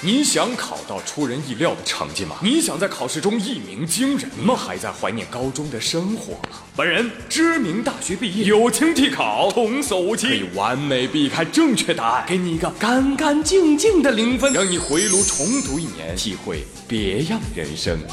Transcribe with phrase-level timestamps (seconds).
[0.00, 2.36] 你想考到出人意料的成绩吗？
[2.40, 4.54] 你想在考试中一鸣惊人吗？
[4.54, 6.60] 还在怀念高中的生活吗？
[6.76, 17.98] 本人知名大学毕业，友情替考，童叟无欺，可以完美避开正确答案，给你一个干干净净的零分，让你回炉重读一年，体会别样人生。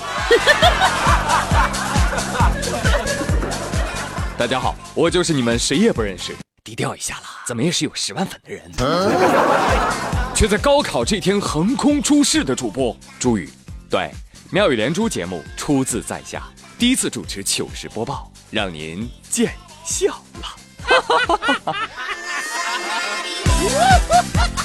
[4.36, 8.72] 大家好，我就是你们谁也不认识，低调一下啦，怎么也是有十万粉的人。
[10.34, 13.48] 却在高考这天横空出世的主播朱宇，
[13.88, 14.10] 对
[14.50, 16.42] 妙语连珠节目出自在下，
[16.80, 19.54] 第一次主持糗事播报，让您见
[19.86, 20.56] 笑了。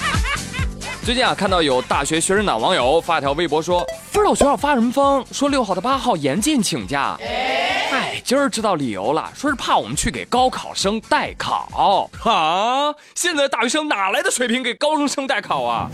[1.03, 7.17] 最近啊，看到有大学学生党网友发条微博说，不知道学校发什么疯，说六号到八号严禁请假。
[7.21, 12.09] 哎，今儿知道理由了，说是怕我们去给高考生代考。
[12.23, 15.91] 啊，现在大学生哪来的水平给高中生代考啊？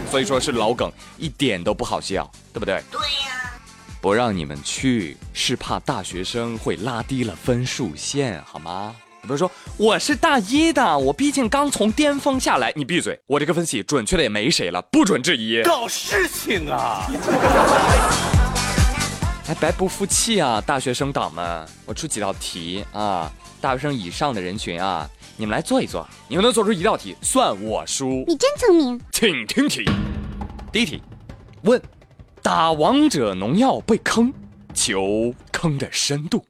[0.10, 2.80] 所以说是老梗，一点都不好笑，对不对？
[2.90, 3.50] 对呀、
[4.00, 8.94] 不让你们去，是怕大学生会拉低了分数线，好吗？
[9.20, 12.72] 你不是说我是大一的，我毕竟刚从巅峰下来。
[12.76, 13.18] 你闭嘴！
[13.26, 15.62] 我这个分析准确的也没谁了，不准质疑。
[15.62, 17.06] 搞事情啊！
[19.44, 21.66] 还白不服气啊，大学生党们！
[21.86, 23.30] 我出几道题啊，
[23.60, 28.24] 大学生以上的人群啊，你们来做一做，你们能做出一道题，算我输。
[28.26, 29.00] 你真聪明。
[29.10, 29.84] 请听题，
[30.70, 31.02] 第一题，
[31.62, 31.80] 问：
[32.42, 34.32] 打王者农药被坑，
[34.74, 36.44] 求坑的深度。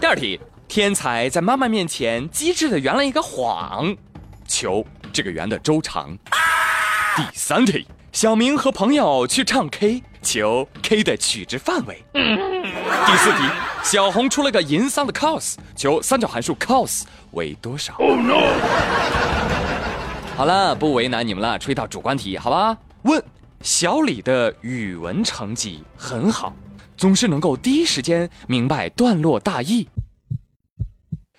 [0.00, 3.96] 第二题，天才在妈妈面前机智的圆了一个谎，
[4.46, 6.16] 求这个圆的周长。
[7.16, 12.04] 第三题，小明和朋友去唱 K，求 K 的取值范围。
[12.14, 13.38] 第四题，
[13.82, 17.94] 小红出了个银桑的 cos，求三角函数 cos 为多少？
[20.36, 22.78] 好了，不为难你们了，出一道主观题，好吧？
[23.02, 23.20] 问
[23.62, 26.54] 小李的语文成绩很好，
[26.98, 29.88] 总是能够第一时间明白段落大意。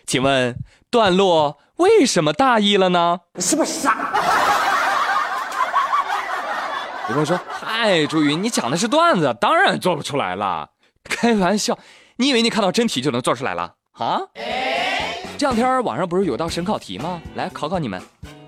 [0.08, 0.58] 请问
[0.90, 3.20] 段落为什么大意了呢？
[3.40, 4.16] 是不是傻？
[7.10, 10.70] 有人说：“嗨，朱云，你讲的是段子，当然做不出来了。
[11.04, 11.78] 开玩笑，
[12.18, 14.22] 你以为你看到真题就能做出来了啊？”
[15.38, 17.22] 这两天网上不是有道审考题吗？
[17.36, 18.02] 来考考你们，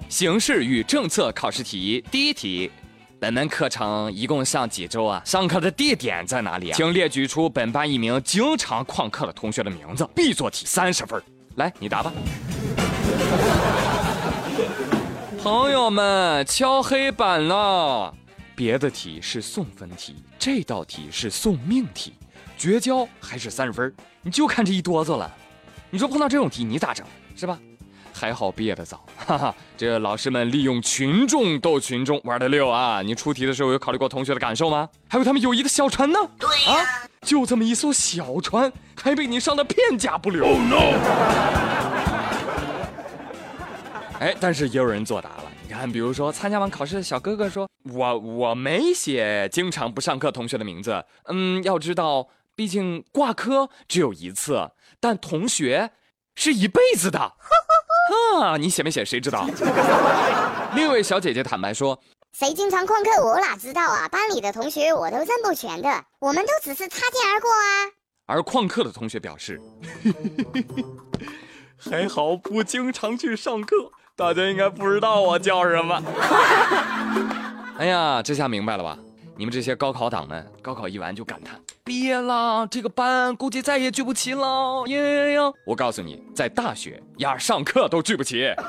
[0.09, 2.71] 形势与政策考试题第一题。
[3.21, 5.21] 本门课程一共上几周啊？
[5.23, 6.73] 上课的地点在哪里啊？
[6.75, 10.09] 请列举出本班一名经常旷课的同学的名字。
[10.15, 11.21] 必做题，三十分。
[11.53, 12.11] 来，你答吧。
[15.37, 18.11] 朋友们，敲黑板了。
[18.55, 22.15] 别的题是送分题，这道题是送命题，
[22.57, 23.93] 绝交还是三十分？
[24.23, 25.31] 你就看这一哆嗦了。
[25.91, 27.05] 你说碰到这种题你咋整？
[27.35, 27.59] 是吧？
[28.21, 29.55] 还好毕业的早， 哈哈。
[29.75, 33.01] 这老师们利用群众斗群众，玩的溜啊！
[33.01, 34.87] 你出题的时候有考虑过同学的感受吗？
[35.09, 36.19] 还有他们友谊的小船呢？
[36.37, 40.45] 对呀、啊，就这么一艘小船，还被你上的片甲不留。
[40.45, 40.93] Oh no！
[44.21, 45.45] 哎，但是也有人作答了。
[45.67, 51.03] 你看，比如说参加完考试的小哥哥说：“我我没写经常不上课同学的名字。
[51.25, 55.89] 嗯，要知道，毕竟挂科只有一次，但同学
[56.35, 57.33] 是一辈子的。
[58.41, 59.03] 啊，你写没写？
[59.05, 59.45] 谁知道？”
[60.75, 61.99] 另一位小姐姐坦白说
[62.37, 64.07] ：“谁经常旷课，我哪知道啊？
[64.09, 65.89] 班里的同学我都认不全的，
[66.19, 67.89] 我们都只是擦肩而过啊。
[68.27, 69.59] 而旷课的同学表示
[71.77, 73.75] ：“还好不经常去上课。”
[74.15, 76.01] 大家应该不知道我叫什么。
[77.79, 78.97] 哎呀，这下明白了吧？
[79.41, 84.85] 你们这些高考党们，高考一完就感叹毕业啦，这个班估计再也聚不齐了。
[84.85, 85.51] 耶呀呀！
[85.65, 88.53] 我告诉你，在大学呀，上课都聚不齐。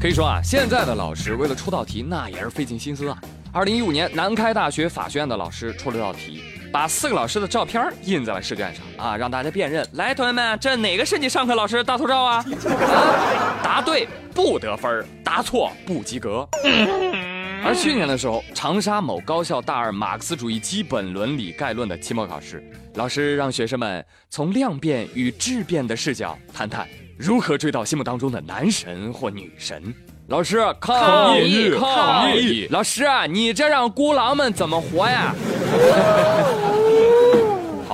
[0.00, 3.18] 可以说啊，现在的老师为了出道题，那也是费尽心思啊。
[3.52, 6.44] 二零一五年，南开大学法学院的老师出了道题。
[6.72, 9.86] 把四个老师的照片印在了试卷上啊，让大家辨认。
[9.92, 12.36] 来，同学们，这哪个是你上课老师大头照啊？
[12.38, 16.46] 啊 答对不得分，答错不及格。
[17.64, 22.62] 而去年的时候，长沙某高校大二马克思主义基本伦理概论的期末考试，
[22.96, 26.86] 老师让学生们从量变与质变的视角谈谈
[27.18, 29.82] 如何追到心目当中的男神或女神。
[30.28, 32.66] 老师抗议抗议！
[32.70, 35.34] 老师，你这让孤狼们怎么活呀？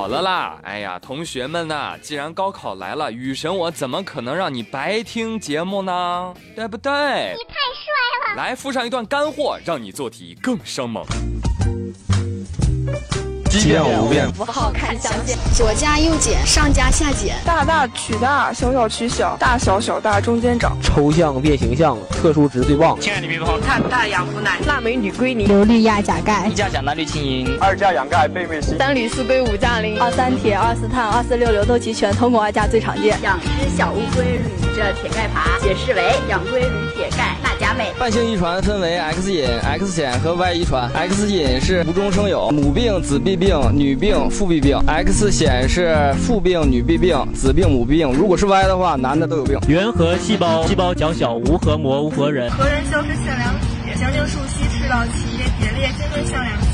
[0.01, 6.33] 好了啦，哎呀，同学们呐，既然高考来了，雨神我怎么可能让你白听节目呢？
[6.57, 6.91] 对不对？
[6.91, 8.35] 你太帅了！
[8.35, 11.05] 来附上一段干货，让你做题更生猛。
[13.59, 13.81] 奇变。
[14.01, 22.99] 无变，符号看象限，左加右减，上加下减，大大取大，小小取小，大小小大中间长，抽象变形象，特殊值最棒。
[23.01, 33.21] 亲爱的乒乓，碳大氧氟氖，钠镁铝硅磷，硫氯亚钾钙，一价钾钠氯氢银，二价氧钙钡镁锌，三铝四硅五价磷，二三铁，二四碳，二四六硫都齐全，通过二价最常见。
[33.23, 37.37] 养只小乌龟捋着铁盖爬，解释为养龟捋铁钙
[37.71, 37.93] 钠钾镁。
[37.99, 40.91] 半性遗传分为 X 隐、X 显和 Y 遗传。
[40.93, 48.13] X 隐是无中生有，母病子必病，女病父必病；X 显是父病女必病，子病母必病。
[48.13, 49.59] 如果是 Y 的话，男的都有病。
[49.69, 52.51] 原核细胞，细胞较小，无核膜，无核仁。
[52.51, 56.70] 核仁消失腺梁体，行经树息赤道期，蝶裂真正向量期。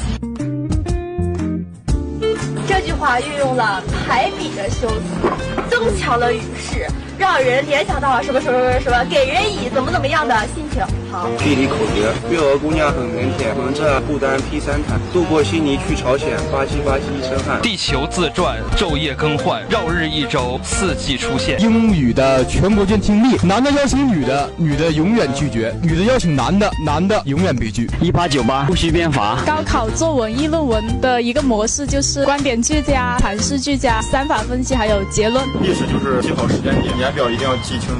[2.98, 6.87] 话运用了排比的修辞，增强了语势。
[7.19, 10.82] 让人联想到什么什么什么什么，给人以怎么怎么样的心情。
[11.10, 17.58] 好，地理口诀：月娥姑娘很腼腆，蒙着不丹披三毯，渡过悉尼去朝鲜，吧唧吧唧一身汗。
[17.62, 21.58] 地球自转，昼夜更换，绕日一周，四季出现。
[21.58, 27.88] 英语的全国卷听力，男的邀请女的，女的永远拒绝；女的邀请男的，男的永远被拒。
[28.02, 29.38] 一八九八，不需编法。
[29.46, 35.44] 高考作文议论文的一个模式就是观点句加阐释句加三法分析，还有结论。
[35.61, 37.97] 历史就是记好时间点，年表一定要记清楚。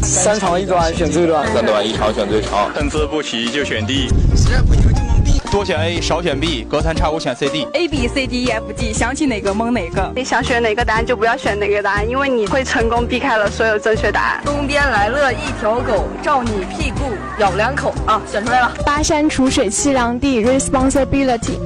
[0.00, 7.66] 三长一短选最短，三短一长选最长，参差不齐就选 D，实在不行就蒙 B，多选 A 少选 B，隔三差五选 CD。
[7.72, 10.12] A B C D E F G，想起哪个蒙哪个。
[10.14, 14.42] 你想选哪个答案就不要选哪个答案，因为你会成功避开了所有正确答案。
[14.44, 18.72] 东边来了一条狗，照你屁股咬两口啊，选出来了。
[18.84, 21.58] 巴山楚水凄凉地，responsibility。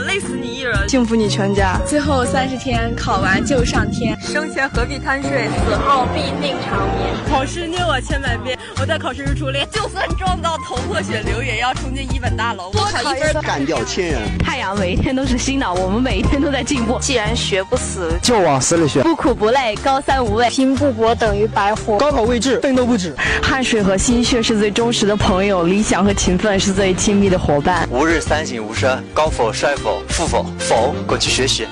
[0.00, 1.78] 累死你一人，幸福你全家。
[1.86, 4.18] 最后三十天，考完就上天。
[4.32, 7.12] 生前何必贪睡，死后必定长眠。
[7.28, 9.68] 考试虐我千百遍，我在考试日初恋。
[9.70, 12.72] 就算撞到头破血流，也要冲进一本大楼。
[12.72, 14.22] 多考一分，干掉千人。
[14.38, 16.98] 太阳每一天都是新的，我们每一天都在进步。
[16.98, 19.02] 既然学不死，就往死里学。
[19.02, 20.48] 不苦不累，高三无畏。
[20.48, 21.98] 拼不搏等于白活。
[21.98, 23.14] 高考未至，奋斗不止。
[23.42, 27.86] 汗水和心血是最忠实的朋友，理想和勤奋是最亲密的伙伴。
[27.90, 30.46] 吾日三省吾身：高否、帅否、富否。
[30.58, 31.66] 否，滚去学习。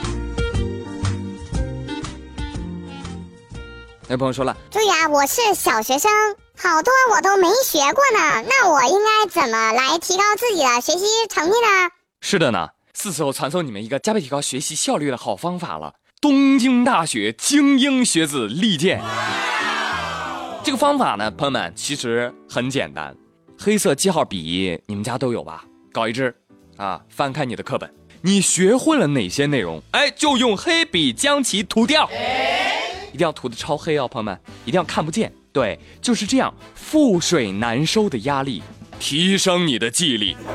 [4.10, 6.10] 那朋友说了，对呀，我是小学生，
[6.58, 8.44] 好多我都没学过呢。
[8.44, 11.88] 那我应该怎么来提高自己的学习成绩呢？
[12.20, 19.00] 是的呢，是时候传授你们一个加倍提高学习效率的好方法了——东京大学精英学子力荐。
[20.64, 23.16] 这个方法呢，朋友们其实很简单，
[23.56, 25.62] 黑色记号笔你们家都有吧？
[25.92, 26.34] 搞一支，
[26.78, 27.88] 啊，翻开你的课本。
[28.22, 29.80] 你学会了哪些内容？
[29.92, 32.10] 哎，就用黑笔将其涂掉，
[33.12, 35.32] 一定要涂的超黑哦，朋友们，一定要看不见。
[35.52, 38.62] 对，就是这样，覆水难收的压力，
[38.98, 40.36] 提升你的记忆力。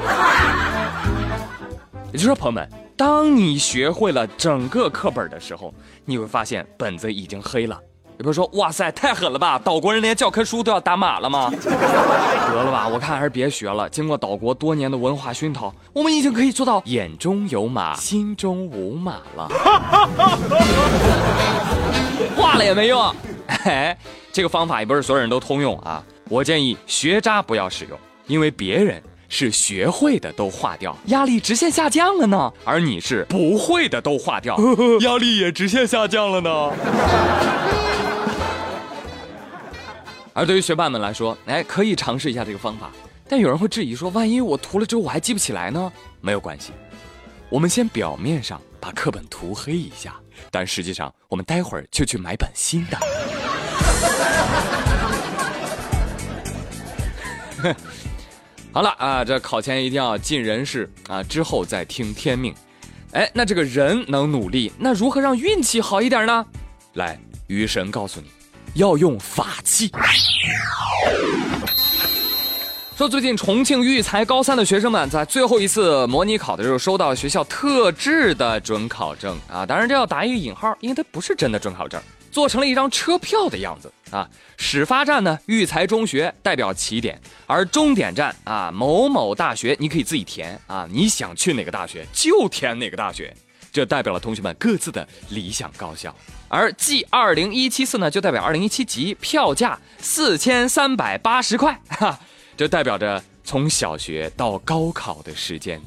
[2.12, 5.74] 也就是说，朋友们，当你学会了整个课本的时候，
[6.06, 7.78] 你会发现本子已经黑了。
[8.18, 9.60] 有朋友说：“哇塞，太狠了吧！
[9.60, 11.70] 岛国人连教科书都要打码了吗？”得
[12.64, 13.90] 了吧，我看还是别学了。
[13.90, 19.50] 经过岛国多年的文化熏陶，我们已经可以做到眼中有马，心中无马了。
[22.38, 23.14] 画了也没用。
[23.66, 23.98] 哎，
[24.32, 26.02] 这个方法也不是所有人都通用啊。
[26.30, 34.58] 我建议学渣不要使用，因为别人是学会的都化掉，压力直线下降了呢；而你是不会的都化掉，
[35.02, 36.72] 压力也直线下降了呢。
[40.38, 42.92] 而对于学霸们来说，哎，可以尝试一下这个方法。
[43.30, 45.90] 但有人会质疑说，万一我涂了之后我还记不起来呢？
[46.20, 46.74] 没有关系，
[47.48, 50.14] 我们先表面上把课本涂黑一下，
[50.52, 52.98] 但实际上我们待会儿就去买本新的。
[58.74, 62.54] 好了啊，这考前一定要尽人事啊，之后再听天命。
[63.14, 66.46] 哎，那这个人能努力，那如何让运气好一点呢？
[66.96, 68.35] 来，雨神告诉你。
[68.76, 69.90] 要用法器。
[72.98, 82.02] 说最近重庆育才高三的学生们在最后一次模拟考的时候收到学校特制的准考证啊，当然这要打一个引号，因为它不是真的准考证，
[82.32, 84.30] 做成了一张车票的样子啊。
[84.58, 93.36] 始发站呢，育才中学代表起点，而终点站啊，某某大学，你可以自己填啊，你想去哪个大学就填哪个大学，
[93.76, 96.16] 这代表了同学们各自的理想高校。
[96.48, 102.18] 而 G 二零一七四呢，就代表二零一七级，票价四千三百八十块， 哈，
[102.56, 105.82] 这代表着从小学到高考的时间，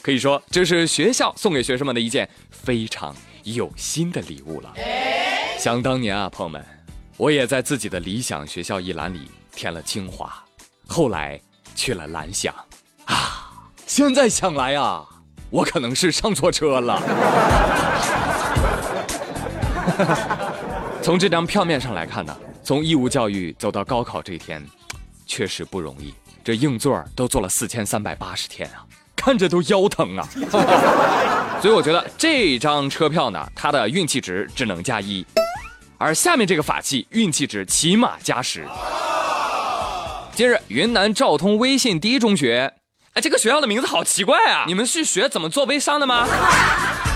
[0.00, 3.14] 可以说这是学校送给学生们的一件非常
[3.44, 4.72] 有心的礼物了。
[5.58, 6.64] 想当年啊，朋友们，
[7.18, 10.42] 我也在自己的理想学校一栏里填了清华，
[10.86, 11.38] 后来
[11.74, 12.54] 去了蓝翔，
[13.04, 13.52] 啊，
[13.86, 15.04] 现在想来啊，
[15.50, 17.02] 我可能是上错车了。
[21.02, 24.64] 从这张票面上来看呢，从义务教育走到高考这一天，
[25.24, 26.12] 确实不容易。
[26.44, 28.84] 这硬座都坐了四千三百八十天啊，
[29.14, 30.28] 看着都腰疼啊。
[31.62, 35.24] 所以我觉得这张车票呢，它的运气值只能加一，
[35.96, 38.66] 而下面这个法器运气值起码加十。
[40.34, 42.74] 近日，云南昭通威信第一中学，
[43.16, 44.64] 哎，这个学校的名字好奇怪啊！
[44.66, 46.28] 你们是学怎么做微商的吗？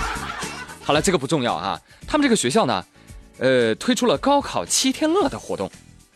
[0.82, 1.78] 好了，这个不重要啊。
[2.08, 2.82] 他们这个学校呢，
[3.38, 5.70] 呃，推出了高考七天乐的活动，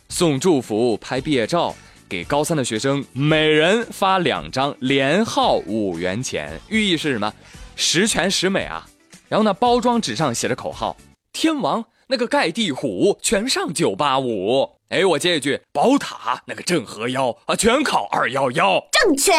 [0.09, 1.77] 送祝福、拍毕业照，
[2.09, 7.31] 给高三的学生每人发两张连号五元钱，寓意是什么？
[7.77, 8.87] 十全十美啊。
[9.29, 10.97] 然后呢，包装纸上写着口号：
[11.31, 14.79] 天王那个盖地虎，全上九八五。
[14.89, 18.83] 哎，我接一句：宝塔那个镇河妖啊，全考二幺幺。
[18.91, 19.33] 正确，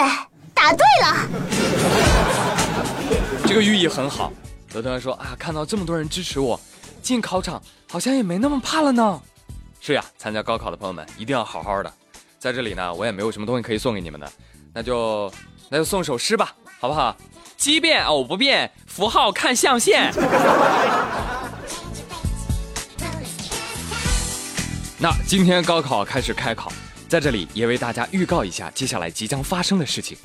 [0.56, 1.28] 答对了。
[3.46, 4.34] 这个寓意很好。
[4.74, 6.60] 有同学说啊，看到这么多人支持我，
[7.02, 9.22] 进考场好像也没那么怕了呢。
[9.80, 11.94] 是呀，参加高考的朋友们一定要好好的。
[12.40, 14.32] 在这里呢，我也没有什么东西可以送给你们的，
[14.74, 15.32] 那就
[15.70, 17.16] 那就送首诗吧，好不好？
[17.58, 20.12] 奇变偶不变，符号看象限。
[24.98, 26.72] 那今天高考开始开考，
[27.08, 30.18] 在这里也为大家预告一下接下来即将发生的事情。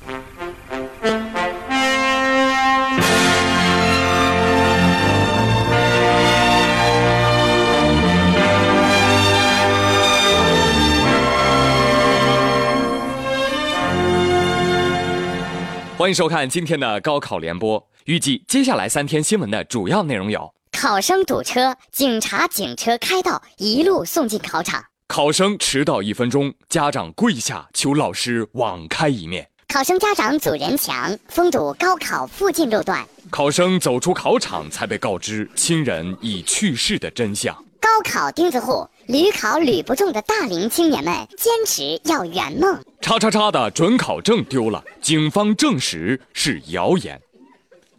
[15.96, 17.86] 欢迎收看今天的高考联播。
[18.06, 24.80] 预计接下来三天新闻的主要内容有：考生堵车，警察警车开道，一路送进考场；
[25.10, 37.52] 考生迟到一分钟，家长跪下求老师网开一面；考生家长组人墙，封堵高考附近路段；考生走出考场才被告知亲人已去世的真相。
[37.80, 42.80] 高考钉子户，屡考屡不中的大龄青年们坚持要圆梦。
[43.00, 47.20] 叉叉叉的准考证丢了，警方证实是谣言。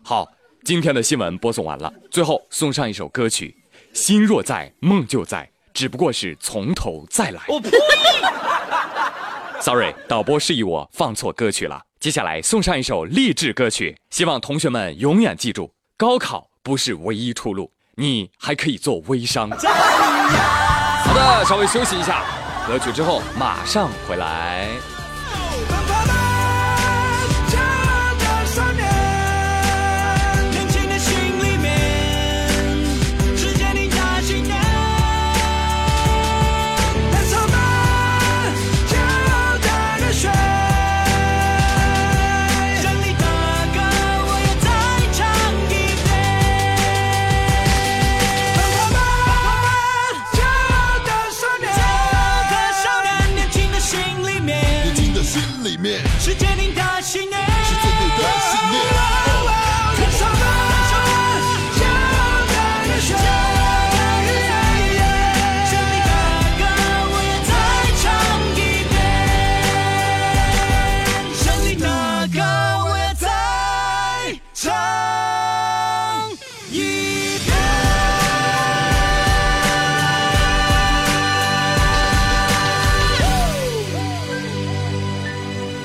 [0.02, 0.26] 好，
[0.64, 3.54] 今天的新闻播送完了，最后送上一首歌曲，
[4.00, 7.42] 《心若在，梦就在》，只不过是从头再来。
[7.48, 7.70] 我呸
[9.60, 11.82] ！Sorry，导播示意我放错歌曲了。
[12.00, 17.72] 接下来送上一首励志歌曲，希望同学们永远记住，高考不是唯一出路。
[17.96, 19.50] 你还可以做微商。
[19.52, 22.24] 好的，稍微休息一下，
[22.68, 24.68] 歌曲之后马上回来。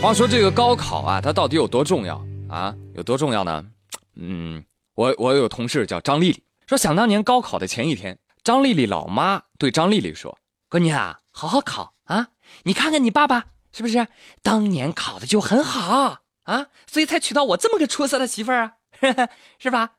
[0.02, 2.72] 话说这个高考啊，它到底有多重要啊？
[2.94, 3.64] 有多重要呢？
[4.14, 4.64] 嗯，
[4.94, 10.38] 我我有同事叫张丽丽，说想当年高考的前一天，张丽丽老妈对张丽丽说
[10.70, 12.28] ：“闺女啊，好好考啊！
[12.62, 14.06] 你看看你爸爸是不是
[14.44, 16.66] 当年考的就很好啊？
[16.86, 18.72] 所以才娶到我这么个出色的媳妇儿啊，
[19.58, 19.90] 是吧？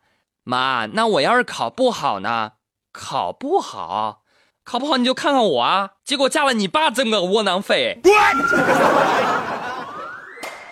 [0.44, 2.54] 妈，那我要是考不好呢？
[2.92, 4.24] 考不好，
[4.64, 5.92] 考不好你就看看我啊！
[6.04, 8.00] 结果嫁了你爸这么个窝囊废。”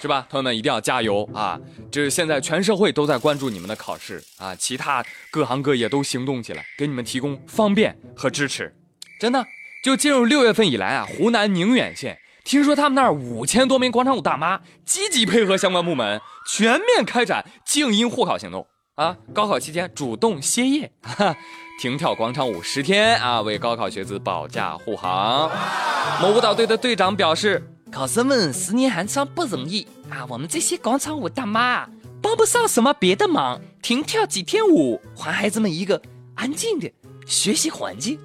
[0.02, 1.60] 是吧，朋友们一定要加油啊！
[1.92, 8.76] 这是现在全社会都在关注你们的考试啊，其他各行各业都行动起来，给你们提供方便和支持。
[9.20, 9.46] 真的，
[9.84, 19.18] 就进入六月份以来啊，湖南宁远县听说他们那儿五千多名广场舞大妈积极配合相关部门，全面开展静音护考行动啊！
[19.34, 21.36] 高考期间主动歇业，哈，
[21.82, 25.50] 停跳广场舞十天啊，为高考学子保驾护航。
[26.22, 27.72] 某舞蹈队的队长表示。
[27.92, 30.26] 考生们十年寒窗不容易啊！
[30.28, 31.88] 我们这些广场舞大妈
[32.22, 36.02] 帮不上什么别的忙，停跳几天舞，还孩子们一个
[36.36, 36.92] 安静的
[37.26, 38.20] 学习环境。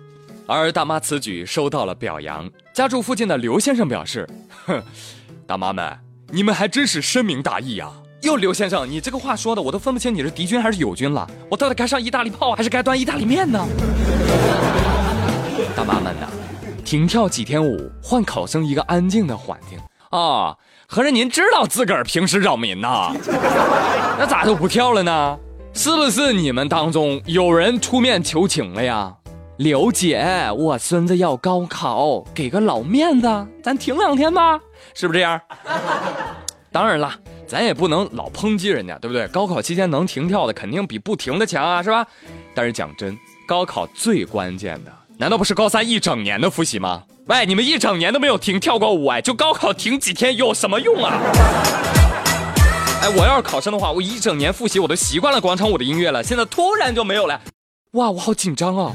[0.47, 4.29] 而大妈此举受到了表扬，家住附近的刘先生表示
[4.67, 4.83] ：“哼，
[5.47, 5.99] 大妈们，
[6.29, 7.91] 你们还真是深明大义呀！
[8.23, 11.29] 哟，刘先生，你这个话说的，我都分不清你是敌军还是友军了。
[11.50, 13.67] 我到底该上意大利炮还是该端意大利面呢？
[15.77, 16.29] 大妈们呐，
[16.85, 19.79] 停跳几天舞，换考生一个安静的环境
[20.11, 20.57] 啊！
[20.87, 23.12] 合着您知道自个儿平时扰民呐？
[24.19, 25.39] 那咋就不跳了呢？
[25.73, 29.15] 是不是你们当中有人出面求情了呀？”
[29.61, 34.59] 刘姐，我孙子要高考，给个老面子，咱停两天吧，
[34.95, 35.38] 是不是这样？
[36.73, 37.12] 当然了，
[37.47, 39.29] 咱也不能老抨击人家，对不对？
[39.29, 42.07] 高考期间能停跳的，肯定比不停的强啊，是吧？
[42.55, 43.14] 但是讲真，
[43.47, 47.02] 高考最关键的，难道不是高三一整年的复习吗？
[47.26, 51.21] 喂，你们一整年都没有停跳过舞，哎，就高考停几天有什么用啊？
[53.02, 57.38] 哎，我要是考生的话，我一整年复习我都习惯了广场舞的音乐了，现在突然就没有了。
[57.93, 58.93] 哇，我好紧张啊！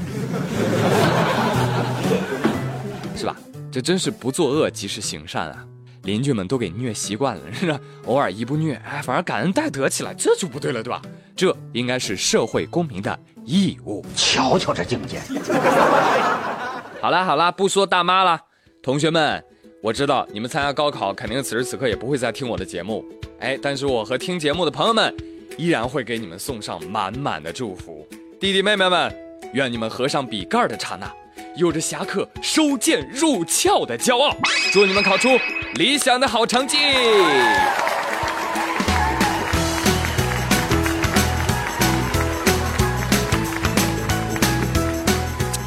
[3.16, 3.36] 是吧？
[3.72, 5.64] 这真是不作恶即是行善啊！
[6.02, 7.80] 邻居们都给虐习惯了，是吧？
[8.04, 11.02] 偶尔一不虐，哎，反而感恩戴德起来，这就不对了，对吧？
[11.34, 14.04] 这应该是社会公民的义务。
[14.14, 15.20] 瞧瞧这境界！
[17.02, 18.40] 好啦好啦，不说大妈了，
[18.82, 19.42] 同学们，
[19.82, 23.04] 我知道你们参加高考，肯定此时此刻也不会再听我的节目，
[23.40, 25.14] 哎，但是我和听节目的朋友们，
[25.58, 28.06] 依然会给你们送上满满的祝福。
[28.40, 29.14] 弟弟妹妹们，
[29.52, 31.12] 愿你们合上笔盖的刹那，
[31.54, 34.36] 有着侠客收剑入鞘的骄傲。
[34.72, 35.28] 祝你们考出
[35.74, 36.76] 理想的好成绩！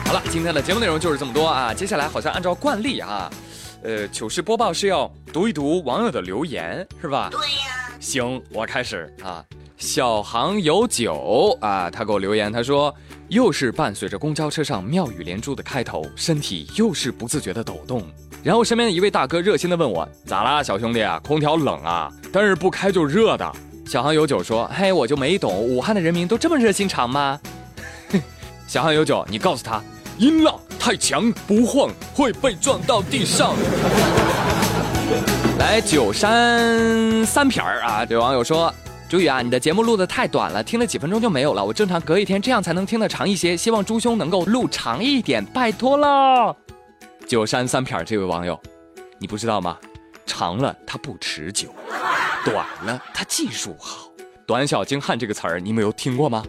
[0.05, 1.73] 好了，今天的节目内容就是这么多啊。
[1.73, 3.29] 接下来好像按照惯例啊，
[3.83, 7.29] 呃，糗事播报是要读一读网友的留言，是吧？
[7.31, 7.89] 对呀。
[7.99, 9.43] 行，我开始啊。
[9.77, 12.93] 小航有酒啊，他给我留言，他说
[13.29, 18.03] 又是伴随着公交车上妙语连珠的开头，身体又是不自觉的抖动。
[18.41, 22.11] 然后身边的一位大哥热心的问我咋啦，小兄弟啊，空调冷啊？
[22.33, 23.51] 但是不开就热的。
[23.85, 27.39] 小航有酒说，嘿，我就没懂，武汉的人民都这么热心肠吗？
[28.67, 29.79] 小航有酒，你告诉他，
[30.17, 33.53] 音浪太强不晃会被撞到地上。
[35.59, 38.73] 来九山三撇儿啊，这位网友说。
[39.09, 41.65] 朱宇啊，你的节目录的太短了，听了几分钟就没有了。
[41.65, 43.57] 我正常隔一天，这样才能听得长一些。
[43.57, 46.55] 希望朱兄能够录长一点，拜托了。
[47.27, 48.59] 九山三撇这位网友，
[49.17, 49.75] 你不知道吗？
[50.27, 51.69] 长了它不持久，
[52.45, 54.11] 短了它技术好。
[54.45, 56.43] 短小精悍这个词儿你们有听过吗？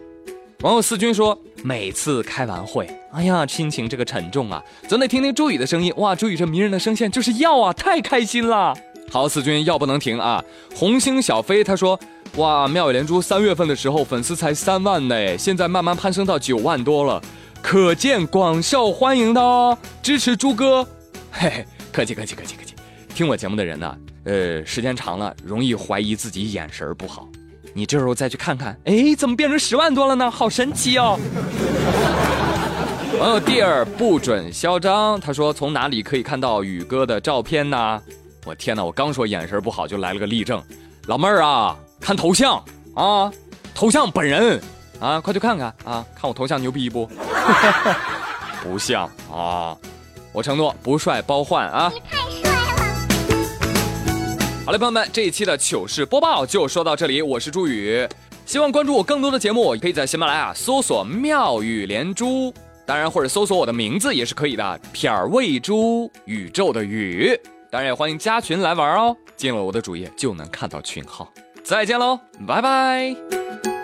[0.61, 5.91] 网友四军说，每次开完会，哎呀，心情这个沉重啊，总得听听朱宇的声音。
[5.97, 8.77] 哇，朱宇这迷人的声线就是要啊，太开心了。
[9.11, 10.45] 好，四军要不能停啊。
[10.77, 11.99] 红星小飞他说。
[12.37, 17.21] 哇，妙语连珠三月份的时候粉丝才三万呢，现在慢慢攀升到九万多了，
[17.61, 20.85] 可见广受欢迎的哦，支持猪哥，
[21.33, 22.75] 嘿嘿，客气客气客气客气。
[23.15, 27.29] 听我节目的人呢，呃，时间长了容易怀疑自己眼神不好，
[27.75, 30.31] 你这时候再去看看，哎，怎么变成十万多了呢？
[30.31, 31.19] 好神奇哦！
[33.19, 38.01] 网友弟儿不准嚣张，他说从哪里可以看到宇哥的照片呢？
[38.47, 40.63] 我天哪，我刚说眼神不好就来了个例证，
[41.07, 41.77] 老妹儿啊。
[42.01, 42.63] 看头像
[42.95, 43.31] 啊，
[43.75, 44.61] 头像本人
[44.99, 47.09] 啊，快去看看啊，看我头像牛逼不？
[48.63, 49.77] 不像啊，
[50.33, 51.91] 我承诺不帅包换啊！
[51.95, 52.57] 你太帅了。
[54.67, 58.07] 好嘞，朋友们，这一期的糗事播报就说到这里，我是朱宇，
[58.45, 62.53] 希望关注我更多的节目，可以在喜马拉雅搜索妙语连珠，
[62.85, 67.35] 当然或者搜索我的名字也是可以的，撇儿喂猪宇宙的宇，
[67.71, 71.33] 当然也欢迎加群来玩哦，进了我的主页就能看到群号。
[71.63, 73.80] 再见喽，拜拜。